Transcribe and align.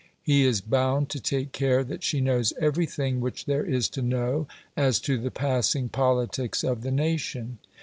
He 0.23 0.45
is 0.47 0.61
bound 0.61 1.09
to 1.09 1.19
take 1.19 1.51
care 1.51 1.83
that 1.83 2.01
she 2.03 2.21
knows 2.21 2.53
everything 2.59 3.19
which 3.21 3.45
there 3.45 3.63
is 3.63 3.87
to 3.89 4.01
know 4.01 4.47
as 4.75 4.99
to 5.01 5.15
the 5.19 5.29
passing 5.29 5.89
politics 5.89 6.63
of 6.63 6.81
the 6.81 6.89
nation. 6.89 7.59